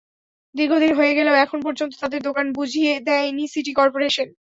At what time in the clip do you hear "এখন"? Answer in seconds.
1.35-1.59